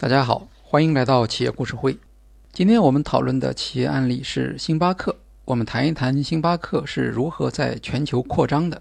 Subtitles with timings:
[0.00, 1.98] 大家好，欢迎来到企业故事会。
[2.52, 5.18] 今天我们讨论的企业案例是星巴克。
[5.44, 8.80] 我们谈一谈星巴克是如何在全球扩张的。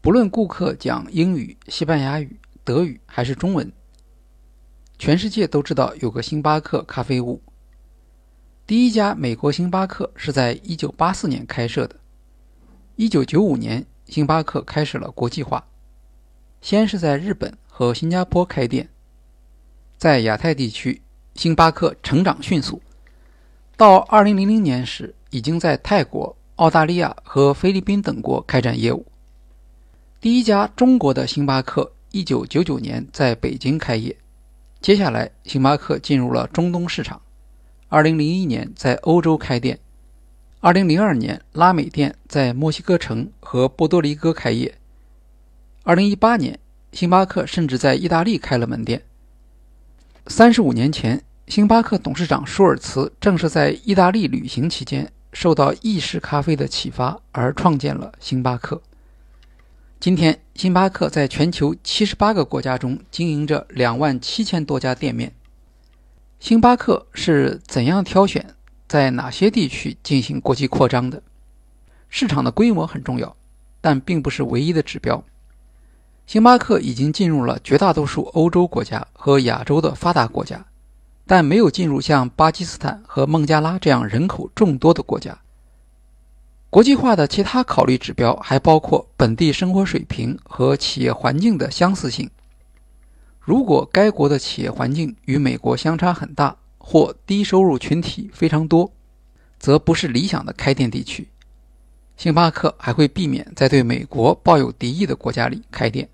[0.00, 3.70] 不论顾客讲英语、西班牙语、德语还是中文，
[4.98, 7.42] 全世界都知道有个星巴克咖啡屋。
[8.66, 11.96] 第一家美国星巴克是在1984年开设的。
[12.96, 15.62] 1995年，星巴克开始了国际化，
[16.62, 18.88] 先是在日本和新加坡开店，
[20.04, 21.00] 在亚太地区，
[21.34, 22.78] 星巴克成长迅速。
[23.74, 29.06] 到2000年时，已经在泰国、澳大利亚和菲律宾等国开展业务。
[30.20, 34.14] 第一家中国的星巴克1999年在北京开业，
[34.82, 37.18] 接下来星巴克进入了中东市场。
[37.88, 39.78] 二零零一年在欧洲开店，
[40.60, 44.74] 二零零二年拉美店在墨西哥城和波多黎各开业，
[45.82, 46.58] 二零一八年
[46.92, 49.00] 星巴克甚至在意大利开了门店。
[50.26, 58.80] 三十五年前，星巴克董事长舒尔茨正是在意大利旅行期间，受到意式咖啡的启发而创建了星巴克。
[60.00, 65.30] 今天，星巴克在全球七十八个国家中经营着两万七千多家店面。
[66.40, 68.54] 星巴克是怎样挑选
[68.88, 71.22] 在哪些地区进行国际扩张的？
[72.08, 73.36] 市场的规模很重要，
[73.82, 75.22] 但并不是唯一的指标。
[76.26, 80.64] 星巴克已经进入了绝大多数欧洲国家和亚洲的发达国家，
[81.26, 85.38] 但没有进入像巴基斯坦和孟加拉这样人口众多的国家。
[86.70, 92.28] 国际化的其他考虑指标还包括本地生活水平和企业环境的相似性。
[93.38, 98.90] 如果该国的企业环境与美国相差很大，或低收入群体非常多，
[99.58, 101.28] 则不是理想的开店地区。
[102.16, 106.08] 星巴克还会避免在对美国抱有敌意的国家里开店。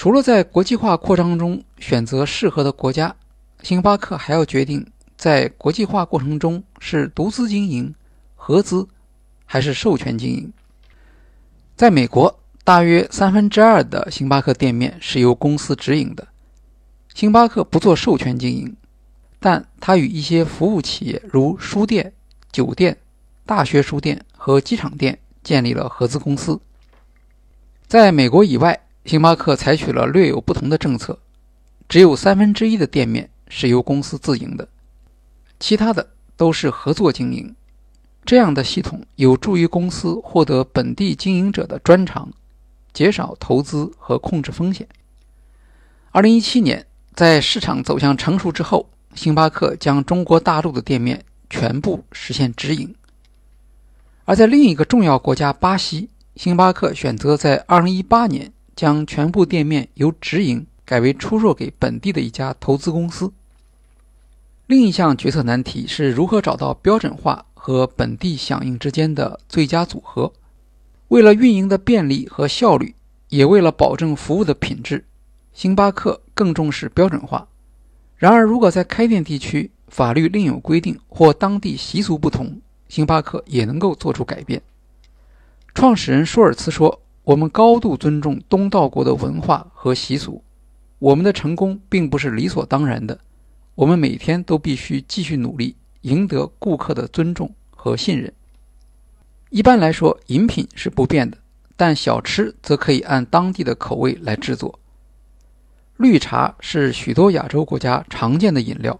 [0.00, 3.14] 除了在国际化扩张中选择适合的国家，
[3.62, 7.94] 星巴克还要决定在国际化过程中是独资经营、
[8.34, 8.88] 合资
[9.44, 10.50] 还是授权经营。
[11.76, 12.34] 在美国。
[12.64, 16.28] 大约三分之二的星巴克店面是由公司直营的。
[17.14, 18.74] 星巴克不做授权经营，
[19.38, 22.12] 但它与一些服务企业，如书店、
[22.50, 22.96] 酒店、
[23.44, 26.58] 大学书店和机场店建立了合资公司。
[27.86, 31.18] 在美国以外，星巴克采取了略有不同的政策，
[31.88, 34.68] 只有三分之一的店面是由公司自营的，
[35.58, 37.54] 其他的都是合作经营。
[38.24, 42.30] 这样的系统有助于公司获得本地经营者的专长。
[42.92, 44.84] 减少投资和控制风险。
[46.10, 46.84] 二零一七年，
[47.14, 52.92] 在市场走向成熟之后，星巴克将中国大陆的店面全部实现直营。
[54.24, 63.30] 而在另一个重要国家巴西，星巴克选择在二零一八年将全部店面由直营改为出售给本地的一家投资公司。
[64.66, 70.32] 另一项决策难题是如何找到标准化和本地响应之间的最佳组合。
[71.08, 72.94] 为了运营的便利和效率，
[73.28, 75.04] 也为了保证服务的品质，
[75.52, 77.46] 星巴克更重视标准化。
[78.16, 82.58] 然而，如果在开店地区法律另有规定或当地习俗不同，
[82.88, 84.62] 星巴克也能够做出改变。
[85.74, 90.42] 创始人舒尔茨说：“我们高度尊重东道国的文化和习俗，
[90.98, 93.16] 我们的成功并不是理所当然的。
[93.76, 98.32] 我们每天都必须继续努力，赢得顾客的尊重和信任。”
[99.50, 101.38] 一般来说，饮品是不变的，
[101.76, 104.80] 但小吃则可以按当地的口味来制作。
[105.98, 108.98] 绿茶是许多亚洲国家常见的饮料，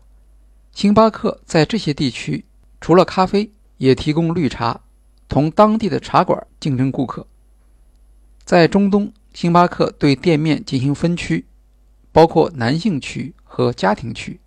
[0.70, 2.44] 星巴克在这些地区
[2.80, 4.80] 除了咖啡，也提供绿茶，
[5.26, 7.26] 同当地的茶馆竞争顾客。
[8.50, 11.46] 在中东，星巴克对店面进行分区，
[12.10, 14.40] 包括男性区和家庭区。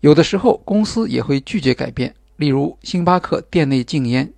[0.00, 4.32] 有的时候，公司也会拒绝改变，例如星巴克店内禁烟。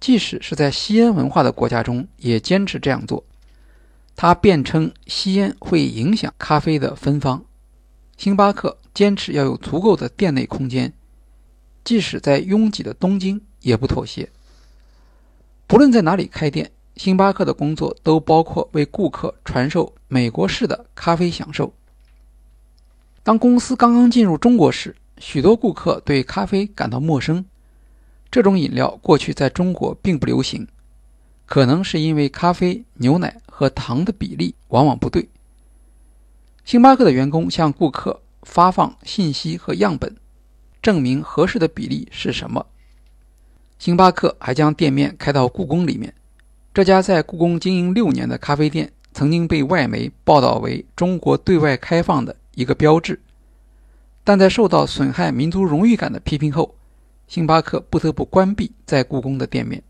[0.00, 3.22] 即使是在吸烟文化的国家中，也坚持这样做。
[4.16, 7.44] 他辩称吸烟会影响咖啡的芬芳。
[8.16, 10.94] 星巴克坚持要有足够的店内空间，
[11.84, 14.30] 即使在拥挤的东京也不妥协。
[15.66, 21.72] 不论在哪里开店，星巴克的工作都包括为顾客传授美国式的咖啡享受。
[23.22, 27.44] 当公司刚刚进入中国时，许多顾客对咖啡感到陌生。
[28.30, 30.66] 这种饮料过去在中国并不流行，
[31.46, 35.28] 可能是因为咖啡、牛奶和糖的比例往往不对。
[36.64, 40.16] 星巴克的员工向顾客发放信息和样本，
[40.82, 42.66] 证明合适的比例是什么。
[43.78, 46.14] 星巴克还将店面开到故宫里面。
[46.74, 53.20] 这家在故宫经营六年的咖啡店，曾经被外媒报道为中国对外开放的一个标志。
[54.24, 56.74] 但在受到损害民族荣誉感的批评后，
[57.28, 59.80] 星巴克不得不关闭在故宫的店面。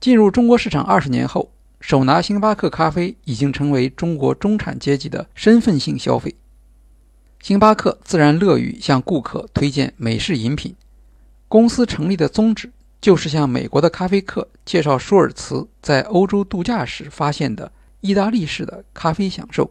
[0.00, 6.34] 进入中国市场二十年后，手拿星巴克咖啡已经成为中国中产阶级的身份性消费。
[7.40, 10.74] 星巴克自然乐于向顾客推荐美式饮品。
[11.46, 19.70] 公司成立的宗旨就是向美国的咖啡客介绍舒尔茨在欧洲度假时发现的意大利式的咖啡享受。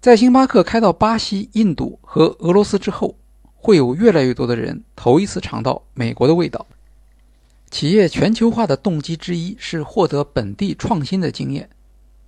[0.00, 3.16] 在星巴克开到巴西、印度和俄罗斯之后，
[3.54, 6.66] 会有越来越多的人头一次尝到美国的味道。
[7.70, 11.70] 企业全球化的动机之一是获得本地创新的经验。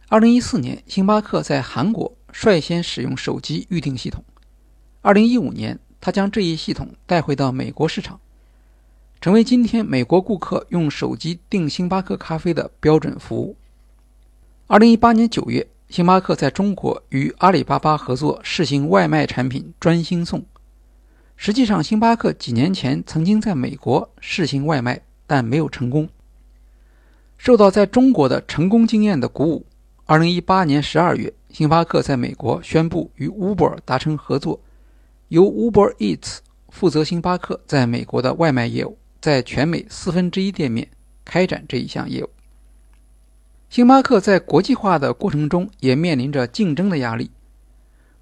[0.09, 4.25] 2014年，星巴克在韩国率先使用手机预订系统。
[5.03, 8.21] 2015年，他将这一系统带回到美国市场，
[9.25, 13.57] 成为今天美国顾客用手机订星巴克咖啡的标准服务。
[14.69, 15.67] 2018年9月。
[15.89, 20.45] 星巴克在中国与阿里巴巴合作试行外卖产品专心送。
[21.37, 26.07] 实际上，星巴克几年前曾经在美国试行外卖，但没有成功。
[27.39, 29.65] 受到在中国的成功经验的鼓舞
[30.07, 34.61] ，2018年12月，星巴克在美国宣布与 Uber 达成合作，
[35.29, 40.87] 由 Uber Eats 负责星巴克在美国的外卖业务，在全美四分之一店面
[41.25, 42.29] 开展这一项业务。
[43.71, 47.31] 星巴克在国际化的过程中也面临着竞争的压力。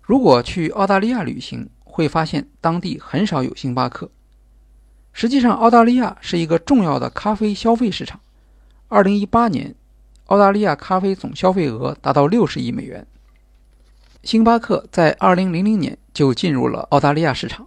[0.00, 4.12] 如果去澳大利亚旅行，会发现当地很少有星巴克。
[5.12, 8.20] 实际上，澳大利亚是一个重要的咖啡消费市场。
[8.88, 9.74] 2018年，
[10.26, 13.04] 澳大利亚咖啡总消费额达到60亿美元。
[14.22, 17.66] 星巴克在2000年就进入了澳大利亚市场，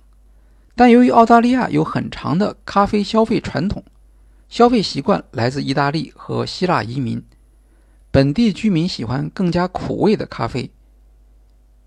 [0.76, 3.84] 但由于澳大利亚有很长的咖啡消费传统，
[4.50, 7.24] 消费习惯来自意大利和希腊移民。
[8.12, 10.72] 本地居民喜欢更加苦味的咖啡。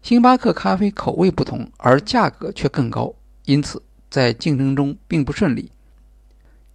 [0.00, 3.14] 星巴克咖啡口味不同，而价格却更高，
[3.44, 5.70] 因此在竞争中并不顺利。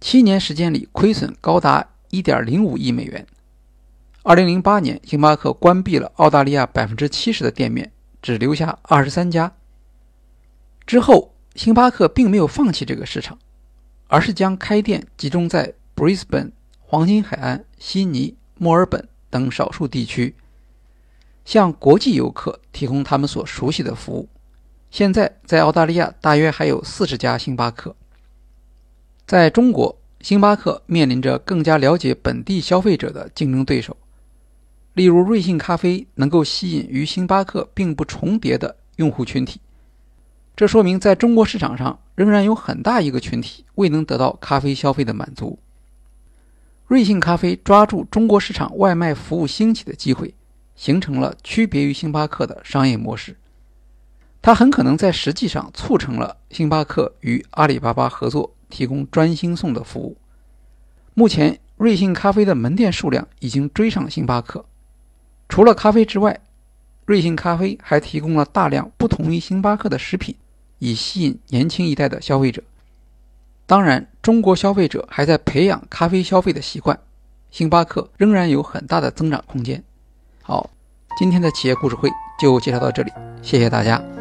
[0.00, 3.26] 七年时间里，亏损高达1.05亿美元。
[4.22, 7.90] 2008年，星巴克关闭了澳大利亚70%的店面，
[8.22, 9.52] 只留下23家。
[10.86, 13.38] 之后，星巴克并没有放弃这个市场，
[14.08, 19.08] 而是将开店集中在 Brisbane、黄金海岸、悉尼、墨尔本。
[19.34, 20.32] 等少数地区，
[21.44, 24.28] 向国际游客提供他们所熟悉的服务。
[24.92, 27.96] 现在，在澳大利亚大约还有四十家星巴克。
[29.26, 33.96] 在中国，星巴克面临着更加了解本地消费者的竞争对手，
[34.92, 39.60] 例如瑞幸咖啡能够吸引与星巴克并不重叠的用户群体。
[40.56, 45.58] 这说明，在中国市场上仍然有很大一个群体未能得到咖啡消费的满足。
[46.86, 50.32] 瑞幸咖啡抓住中国市场外卖服务兴起的机会，
[50.76, 53.36] 形成了区别于星巴克的商业模式。
[54.40, 60.16] 它很可能在实际上促成了星巴克与阿里巴巴合作，提供专心送的服务。
[61.14, 64.64] 目前，瑞幸咖啡的门店数量已经追上星巴克。
[65.48, 66.38] 除了咖啡之外，
[67.06, 70.36] 瑞幸咖啡还提供了大量不同于星巴克的食品，
[70.78, 72.62] 以吸引年轻一代的消费者。
[73.66, 76.98] 当然，中国消费者还在培养咖啡消费的习惯，
[77.50, 79.82] 星巴克仍然有很大的增长空间。
[80.42, 80.68] 好，
[81.18, 84.13] 今天的企业故事会就介绍到这里，谢谢大家。